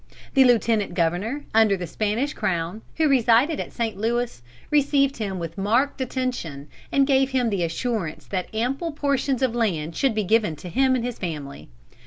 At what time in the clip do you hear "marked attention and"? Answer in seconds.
5.59-7.05